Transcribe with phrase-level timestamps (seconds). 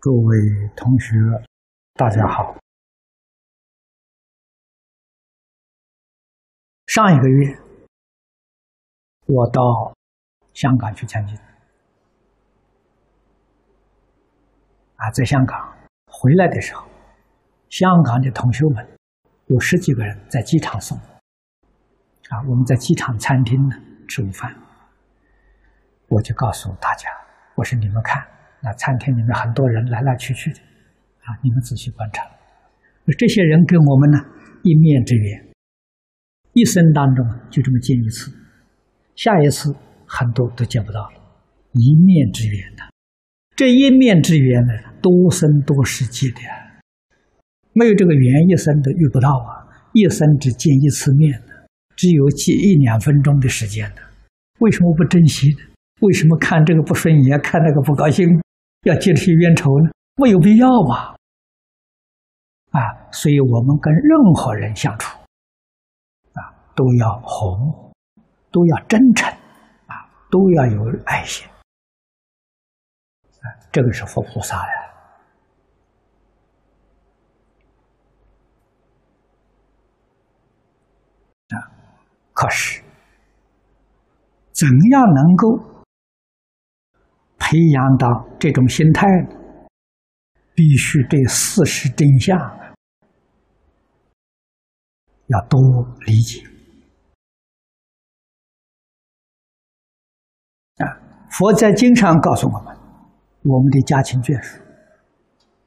[0.00, 0.38] 诸位
[0.76, 1.16] 同学，
[1.94, 2.56] 大家好。
[6.86, 7.58] 上一个月，
[9.26, 9.92] 我到
[10.54, 11.36] 香港去参军，
[14.94, 16.86] 啊，在香港回来的时候，
[17.68, 18.88] 香港的同学们
[19.46, 23.74] 有十几个人在机场送我，啊，我们在机场餐厅呢
[24.06, 24.54] 吃午饭，
[26.06, 27.10] 我就告诉大家，
[27.56, 28.37] 我说你们看。
[28.62, 30.58] 那餐厅里面很多人来来去去的，
[31.22, 32.24] 啊，你们仔细观察，
[33.16, 34.18] 这些人跟我们呢
[34.64, 35.46] 一面之缘，
[36.52, 38.32] 一生当中就这么见一次，
[39.14, 39.74] 下一次
[40.06, 41.20] 很多都见不到了，
[41.72, 42.82] 一面之缘呢，
[43.54, 46.40] 这一面之缘呢，多生多世界的，
[47.72, 54.02] 没有这个缘，一生都遇不到啊，一生只见一次面的，只有几一两分钟的时间的，
[54.58, 55.58] 为什么不珍惜呢？
[56.00, 58.28] 为什么看这个不顺眼，看那个不高兴？
[58.82, 59.90] 要结这些冤仇呢？
[60.16, 61.16] 没有必要吧？
[62.70, 65.18] 啊，所以我们跟任何人相处，
[66.34, 66.40] 啊，
[66.74, 67.92] 都要红，
[68.50, 69.28] 都要真诚，
[69.86, 69.94] 啊，
[70.30, 71.46] 都要有爱心，
[73.40, 74.72] 啊，这个是佛菩萨呀。
[81.48, 81.56] 啊，
[82.32, 82.82] 可是，
[84.52, 85.77] 怎样能够？
[87.50, 89.06] 培养到这种心态，
[90.54, 92.38] 必须对事实真相
[95.28, 95.58] 要多
[96.04, 96.42] 理解
[100.76, 100.84] 啊！
[101.30, 102.76] 佛在经常告诉我们，
[103.44, 104.60] 我们的家亲眷属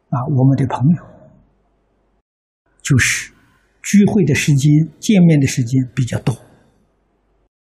[0.09, 1.03] 啊，我们的朋友，
[2.83, 3.33] 就是
[3.81, 6.35] 聚会的时间、见面的时间比较多。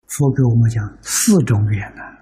[0.08, 2.21] 佛给我们讲四种缘呢。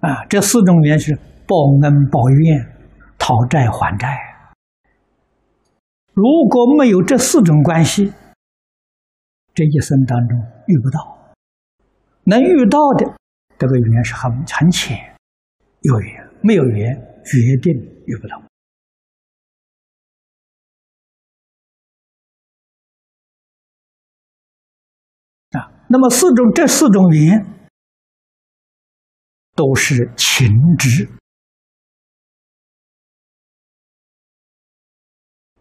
[0.00, 1.14] 啊这四种缘是
[1.46, 2.76] 报恩报怨、
[3.18, 4.08] 讨债还债。
[6.12, 8.12] 如果没有这四种关系，
[9.54, 11.34] 这一生当中遇不到。
[12.24, 13.16] 能遇到的
[13.58, 14.96] 这个缘是很很浅，
[15.80, 17.72] 有缘没有缘，决定
[18.06, 18.36] 遇不到。
[25.58, 27.55] 啊，那么四种这四种缘。
[29.56, 30.46] 都是情
[30.78, 31.08] 执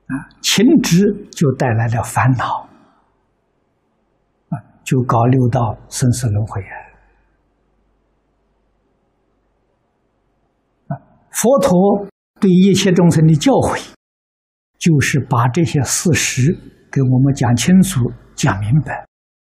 [0.07, 2.69] 啊，情执就带来了烦恼
[4.49, 6.75] 啊，就搞六道生死轮回啊。
[11.31, 12.07] 佛陀
[12.39, 13.93] 对一切众生的教诲，
[14.77, 16.53] 就是把这些事实
[16.91, 19.05] 给我们讲清楚、讲明白，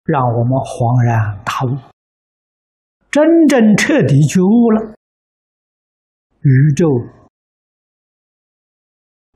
[0.03, 1.90] 让我们恍然大悟。
[3.11, 4.95] 真正彻底觉悟了，
[6.39, 6.87] 宇宙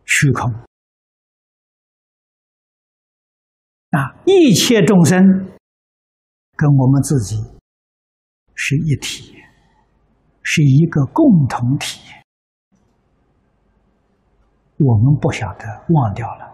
[0.05, 0.49] 虚空
[3.89, 5.19] 啊，一切众生
[6.55, 7.35] 跟我们自己
[8.53, 9.35] 是一体，
[10.41, 11.99] 是一个共同体。
[14.77, 16.45] 我们不晓得忘掉了，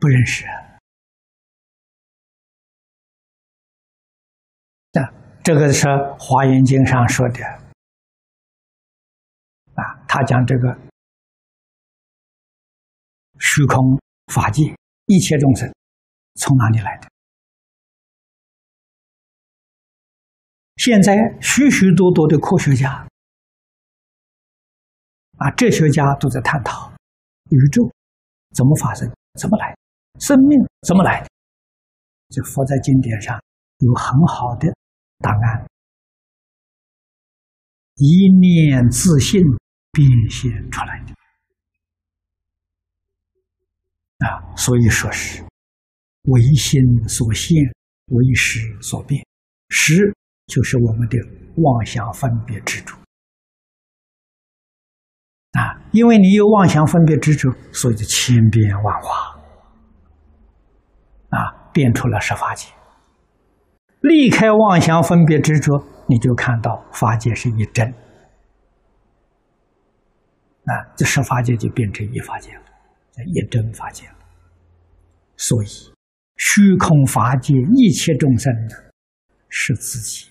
[0.00, 0.46] 不认识。
[5.46, 5.86] 这个是
[6.18, 7.38] 《华严经》上说的
[9.78, 10.76] 啊，他讲这个
[13.38, 13.96] 虚空
[14.34, 14.64] 法界
[15.06, 15.72] 一切众生
[16.34, 17.08] 从哪里来的？
[20.78, 23.06] 现在许许多多的科学家
[25.38, 26.92] 啊、哲学家都在探讨
[27.50, 27.88] 宇宙
[28.52, 29.08] 怎么发生、
[29.38, 29.72] 怎么来，
[30.18, 30.58] 生命
[30.88, 31.28] 怎么来的。
[32.30, 33.40] 这佛在经典上
[33.78, 34.74] 有很好的。
[35.18, 35.66] 答案
[37.96, 39.40] 一念自信
[39.90, 41.14] 变现出来的
[44.26, 45.42] 啊，所以说是
[46.24, 47.56] 唯心所现，
[48.06, 49.26] 唯识所变。
[49.68, 50.14] 识
[50.46, 51.18] 就是我们的
[51.56, 52.94] 妄想分别执着
[55.52, 59.40] 啊，因为你有妄想分别执着，所以就千变万化
[61.30, 62.66] 啊，变出了十法界。
[64.00, 67.88] 离开妄想分别执着，你就看到法界是一真，
[70.64, 72.62] 啊，这十法界就变成一法界了，
[73.12, 74.14] 叫一真法界了。
[75.36, 75.66] 所以，
[76.36, 78.74] 虚空法界一切众生呢，
[79.48, 80.30] 是自己。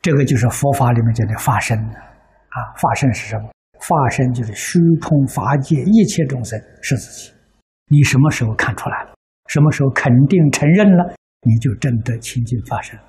[0.00, 3.50] 这个就是佛法里面讲的法身啊，法身是什么？
[3.80, 7.32] 法身就是虚空法界一切众生是自己。
[7.86, 9.17] 你什么时候看出来了？
[9.48, 13.04] 什么时候肯定承认了，你就真的清净发生了。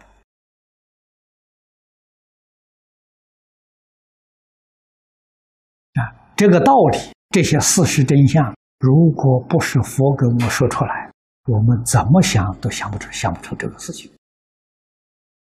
[5.94, 6.98] 啊，这个道理，
[7.30, 11.12] 这些事实真相，如果不是佛给我说出来，
[11.48, 14.10] 我们怎么想都想不出，想不出这个事情。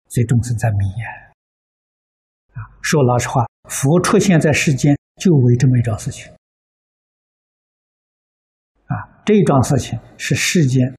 [0.07, 1.33] 所以众生在迷呀。
[2.53, 6.34] 啊，说老实话，佛出现在世间，就为这么一桩事情。
[9.25, 10.95] 这桩事情是世间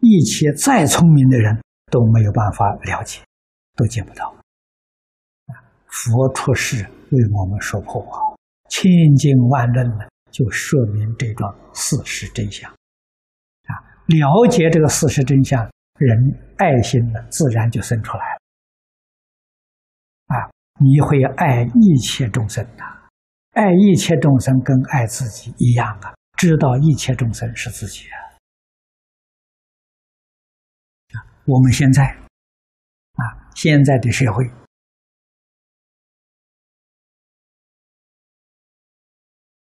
[0.00, 1.60] 一切再聪明的人
[1.90, 3.20] 都没有办法了解，
[3.74, 4.32] 都见不到。
[5.88, 8.18] 佛出世为我们说破啊，
[8.68, 12.70] 千经万论呢，就说明这桩事实真相。
[12.70, 13.74] 啊，
[14.06, 15.68] 了解这个事实真相，
[15.98, 16.16] 人
[16.58, 18.40] 爱心呢，自然就生出来了。
[20.26, 20.50] 啊，
[20.80, 22.84] 你会爱一切众生的，
[23.52, 28.16] 爱一切众生跟爱自己一样啊，知道一切众生是自己啊。
[31.46, 32.04] 我们现在，
[33.14, 34.44] 啊，现在的社会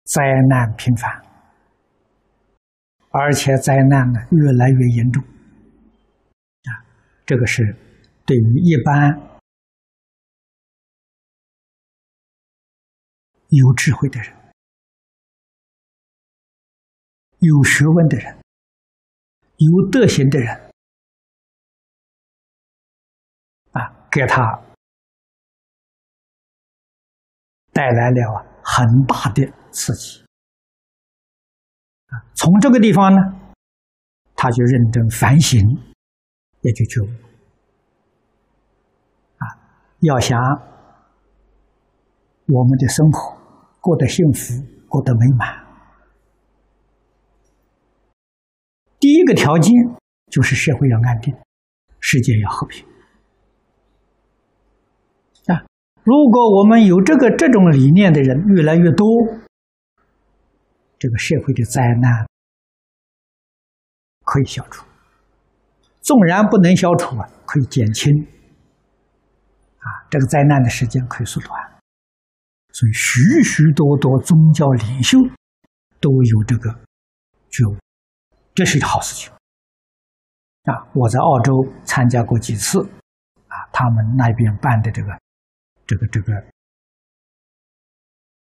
[0.05, 1.11] 灾难频繁，
[3.11, 6.71] 而且灾难呢越来越严重，啊，
[7.27, 7.77] 这个是
[8.25, 9.37] 对于一般。
[13.49, 14.36] 有智慧的人，
[17.39, 18.39] 有学问的人，
[19.57, 20.73] 有德行的人，
[23.73, 24.43] 啊，给他
[27.73, 30.25] 带来了很大的刺激。
[32.07, 33.21] 啊，从这个地方呢，
[34.35, 35.61] 他就认真反省，
[36.63, 37.09] 也就觉悟。
[39.37, 39.45] 啊，
[40.01, 40.41] 要想
[42.47, 43.37] 我们的生活。
[43.79, 44.55] 过得幸福，
[44.89, 45.65] 过得美满。
[48.99, 49.73] 第一个条件
[50.31, 51.35] 就是社会要安定，
[52.01, 52.87] 世界要和平。
[55.47, 55.65] 啊，
[56.03, 59.07] 如果我们有这个这种理念的人越来越多，
[60.99, 62.27] 这个社会的灾难
[64.25, 64.87] 可以消除。
[66.01, 68.13] 纵然不能消除啊，可以减轻。
[69.79, 71.53] 啊，这个灾难的时间可以缩短。
[72.73, 75.19] 所以，许许多多宗教领袖
[75.99, 76.71] 都有这个
[77.49, 77.77] 觉悟，
[78.57, 79.31] 这是一个好事情
[80.65, 80.73] 啊！
[80.95, 81.53] 我在澳洲
[81.85, 82.81] 参加过几次
[83.49, 85.09] 啊，他们那边办的这个、
[85.87, 86.33] 这个、这个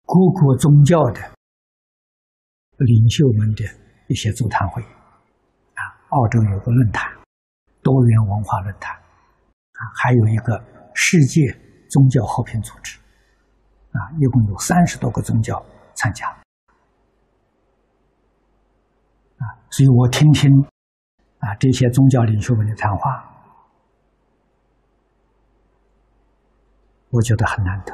[0.07, 1.21] 各国宗教的
[2.77, 3.65] 领袖们的
[4.07, 7.13] 一些座谈会啊，澳洲有个论坛，
[7.83, 10.63] 多元文化论坛啊，还有一个
[10.95, 11.43] 世界
[11.91, 12.97] 宗教和平组织。
[13.91, 15.65] 啊，一共有三十多个宗教
[15.95, 16.29] 参加，
[19.39, 20.49] 啊，所以我听听
[21.41, 23.29] 啊这些宗教领袖们的谈话，
[27.11, 27.93] 我觉得很难得。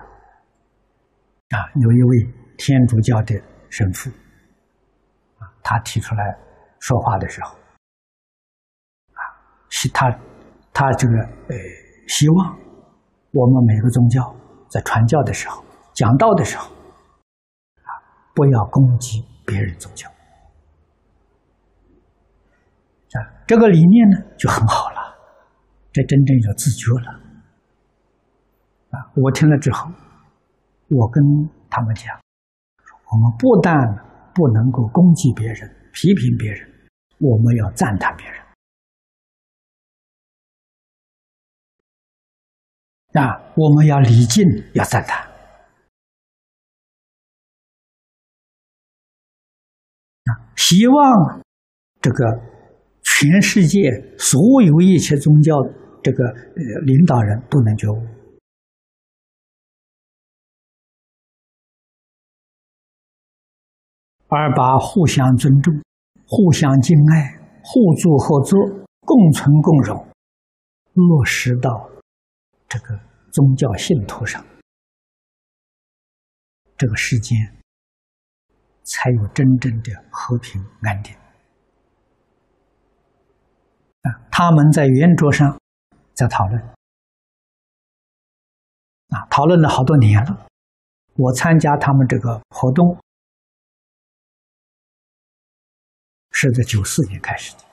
[1.56, 3.34] 啊，有一位天主教的
[3.70, 4.10] 神父，
[5.38, 6.38] 啊，他提出来
[6.80, 7.56] 说话的时候，
[9.14, 9.24] 啊，
[9.70, 10.14] 是他
[10.74, 11.14] 他这个
[11.48, 11.56] 呃，
[12.08, 12.58] 希望
[13.32, 14.36] 我们每个宗教
[14.68, 15.64] 在传教的时候。
[15.94, 17.88] 讲道的时候，啊，
[18.34, 20.06] 不要攻击别人宗教，
[23.12, 25.18] 啊，这个理念呢就很好了，
[25.92, 27.10] 这真正有自觉了，
[28.90, 29.90] 啊，我听了之后，
[30.88, 31.22] 我跟
[31.68, 32.20] 他们讲，
[33.10, 33.74] 我们不但
[34.32, 36.70] 不能够攻击别人、批评别人，
[37.18, 38.40] 我们要赞叹别人，
[43.14, 45.28] 啊，我们要礼敬，要赞叹。
[50.56, 51.42] 希望
[52.00, 52.24] 这个
[53.20, 53.78] 全世界
[54.16, 55.52] 所有一切宗教
[56.02, 58.00] 这个呃领导人都能觉悟，
[64.28, 65.74] 而把互相尊重、
[66.26, 68.58] 互相敬爱、互助合作、
[69.00, 70.08] 共存共荣
[70.94, 71.90] 落实到
[72.66, 72.98] 这个
[73.30, 74.42] 宗教信徒上，
[76.78, 77.36] 这个世间。
[78.82, 81.14] 才有真正的和平安定
[84.02, 84.10] 啊！
[84.30, 85.58] 他们在圆桌上
[86.14, 86.60] 在讨论
[89.08, 90.46] 啊，讨论了好多年了。
[91.14, 92.98] 我参加他们这个活动
[96.30, 97.64] 是在九四年开始的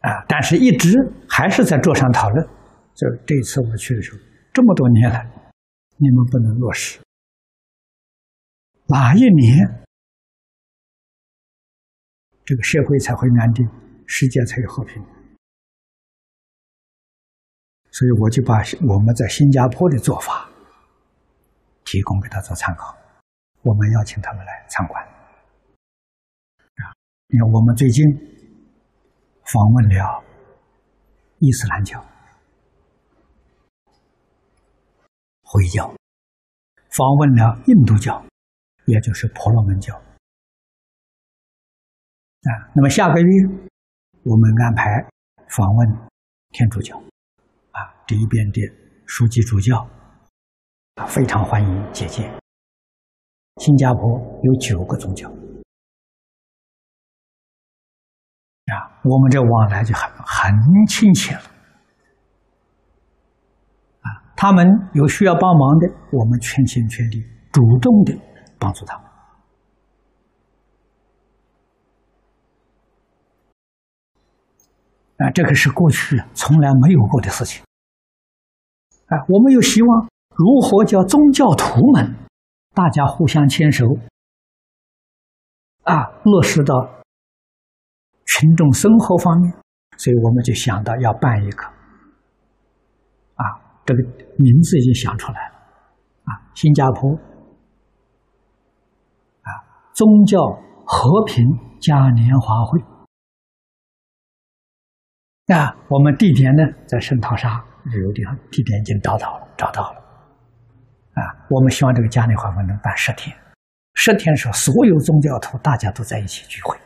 [0.00, 0.90] 啊，但是一直
[1.28, 2.44] 还是在桌上讨论。
[2.94, 4.18] 就这次我去的时候，
[4.52, 5.22] 这么多年了，
[5.96, 7.00] 你们不能落实。
[8.86, 9.86] 哪一年，
[12.48, 13.68] 这个社会才会安定，
[14.06, 15.04] 世界才有和平？
[17.90, 18.54] 所以我就把
[18.88, 20.48] 我们在新加坡的做法
[21.84, 22.96] 提供给他做参考。
[23.60, 25.04] 我们邀请他们来参观。
[25.04, 26.88] 啊，
[27.26, 28.02] 你看，我们最近
[29.44, 30.24] 访问了
[31.40, 32.02] 伊斯兰教、
[35.42, 35.94] 回教，
[36.96, 38.24] 访问了印度教，
[38.86, 40.00] 也就是婆罗门教。
[42.42, 43.46] 啊，那么下个月
[44.22, 45.04] 我们安排
[45.48, 45.88] 访问
[46.50, 46.96] 天主教，
[47.72, 48.60] 啊，这一边的
[49.06, 49.86] 书记主教
[50.94, 52.30] 啊，非常欢迎姐姐。
[53.56, 54.00] 新加坡
[54.44, 55.28] 有九个宗教，
[58.66, 60.54] 啊，我们这往来就很很
[60.86, 61.42] 亲切了，
[64.02, 68.16] 啊，他们有需要帮忙的，我们全心全力、主动的
[68.60, 69.07] 帮助他们，
[75.18, 77.62] 啊，这个是过去从来没有过的事情，
[79.06, 82.16] 啊，我们又希望如何叫宗教徒们。
[82.74, 83.84] 大家互相牵手，
[85.82, 86.74] 啊，落实到
[88.24, 89.52] 群众生活方面，
[89.96, 91.64] 所以我们就想到要办一个，
[93.34, 93.42] 啊，
[93.84, 94.02] 这个
[94.36, 95.54] 名字已经想出来了，
[96.22, 97.10] 啊，新加坡，
[99.42, 99.50] 啊，
[99.92, 100.38] 宗教
[100.86, 101.44] 和平
[101.80, 102.78] 嘉年华会，
[105.48, 107.48] 啊，我们地点呢在圣淘沙
[107.84, 109.98] 旅游地方，地点已经找到了，找到了。
[111.14, 113.34] 啊，我们希望这个嘉年华会能办十天，
[113.94, 116.76] 十天时候所有宗教徒大家都在一起聚会，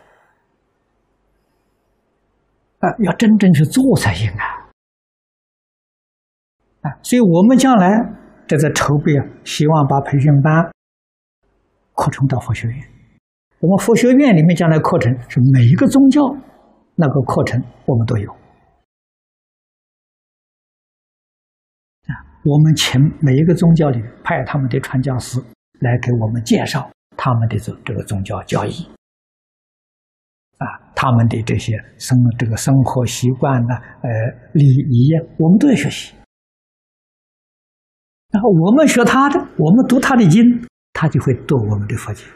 [2.79, 4.45] 啊，要真正去做才行啊！
[6.83, 7.91] 啊，所以我们将来
[8.47, 10.71] 正在筹备啊，希望把培训班
[11.95, 12.79] 扩充到佛学院。
[13.59, 16.23] 我们佛学院里面将来课程是每一个宗教
[16.95, 18.33] 那个课程我们都有。
[22.45, 25.41] 我们请每一个宗教里派他们的传教士
[25.81, 28.85] 来给我们介绍他们的这这个宗教教义，
[30.59, 34.11] 啊，他们的这些生这个生活习惯呢，呃，
[34.55, 36.15] 礼仪，我们都要学习。
[38.31, 40.43] 然后我们学他的，我们读他的经，
[40.95, 42.27] 他就会读我们的佛经，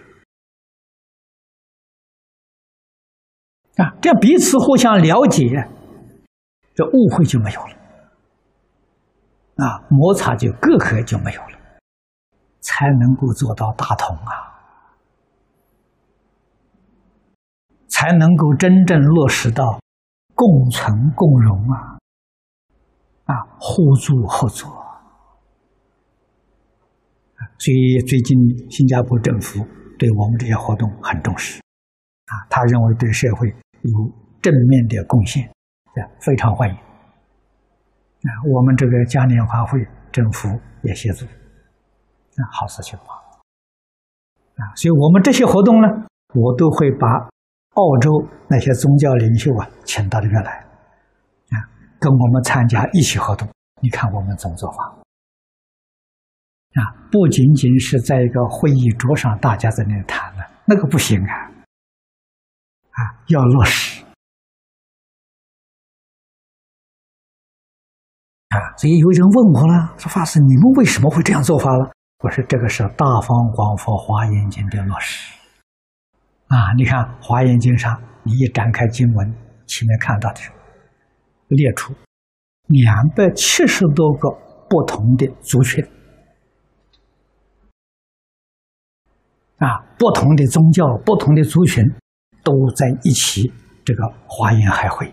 [3.77, 5.69] 啊，这样彼此互相了解，
[6.75, 7.86] 这误会就没有了。
[9.57, 11.59] 啊，摩擦就隔阂就没有了，
[12.61, 14.33] 才能够做到大同啊，
[17.89, 19.81] 才能够真正落实到
[20.35, 21.97] 共存共荣啊，
[23.25, 24.71] 啊，互助合作。
[27.59, 29.65] 所以最近新加坡政府
[29.99, 31.59] 对我们这些活动很重视，
[32.27, 33.91] 啊，他认为对社会有
[34.43, 36.86] 正面的贡献，啊非常欢迎。
[38.27, 40.49] 啊，我们这个嘉年华会，政府
[40.83, 43.15] 也协助，啊，好事情嘛，
[44.57, 45.87] 啊，所以我们这些活动呢，
[46.35, 47.07] 我都会把
[47.75, 50.51] 澳洲那些宗教领袖啊请到这边来，
[51.51, 51.57] 啊，
[52.01, 53.49] 跟我们参加一起活动。
[53.81, 54.85] 你看我们怎么做法？
[56.75, 61.33] 啊，不仅仅是在一个会议桌上大家在那谈了，那个不行啊，
[62.91, 63.96] 啊，要落实。
[68.57, 71.93] 啊，所以有人问我了，说法师，你们为什么会这样做法了？
[72.21, 75.35] 我说这个是大方广佛华严经的落实。
[76.47, 79.35] 啊，你看华严经上，你一展开经文，
[79.67, 80.41] 前面看到的
[81.49, 81.93] 列出
[82.69, 84.31] 两百七十多个
[84.71, 85.85] 不同的族群，
[89.59, 91.85] 啊，不同的宗教、不同的族群
[92.43, 93.53] 都在一起，
[93.85, 95.13] 这个华严海会。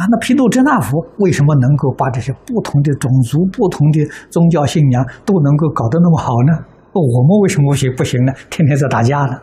[0.00, 6.56] 啊，那毗卢遮那佛为什么能够把这些不同的种族、不同的宗教信仰都能够搞得那么好呢？
[6.94, 8.32] 我们为什么不行不行呢？
[8.48, 9.42] 天天在打架呢？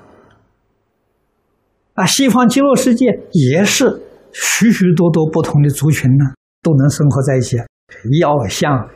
[1.94, 4.02] 啊，西方极乐世界也是
[4.34, 6.26] 许许多多不同的族群呢，
[6.64, 7.58] 都能生活在一起。
[8.20, 8.90] 要向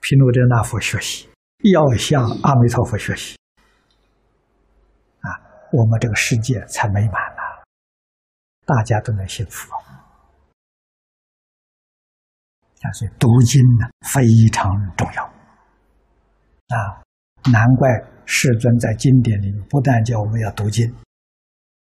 [0.00, 1.28] 毗卢遮那佛学习，
[1.70, 3.36] 要向阿弥陀佛学习，
[5.20, 5.36] 啊，
[5.70, 7.42] 我们这个世界才美满呢，
[8.64, 9.68] 大家都能幸福。
[12.80, 17.02] 但是读经呢非常重要啊！
[17.50, 17.88] 难怪
[18.24, 20.92] 世尊在经典里面不但叫我们要读经，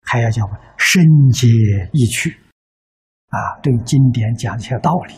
[0.03, 1.49] 还要叫我们深解
[1.93, 2.31] 意趣
[3.29, 5.15] 啊，对经典讲一些道理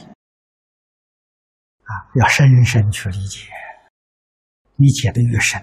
[1.85, 3.49] 啊，要深深去理解。
[4.77, 5.63] 你解的越深，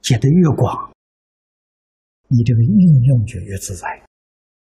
[0.00, 0.92] 解的越广，
[2.28, 3.88] 你这个运用就越自在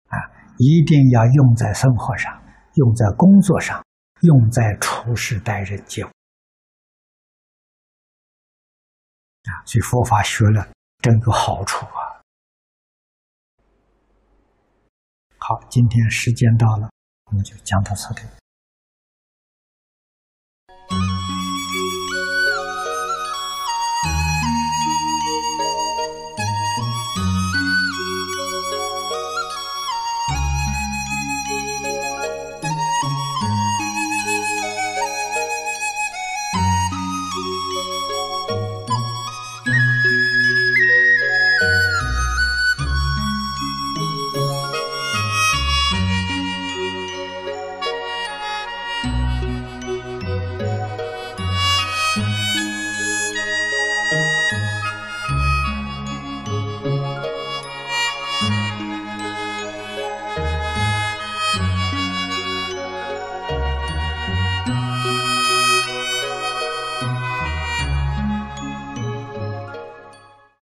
[0.09, 0.17] 啊！
[0.59, 2.33] 一定要用在生活上，
[2.75, 3.83] 用在工作上。
[4.23, 6.09] 用在处事待人接物。
[9.45, 12.23] 啊，所以佛法学了真有好处啊。
[15.39, 16.89] 好，今天时间到了，
[17.25, 18.42] 我们就讲到这里。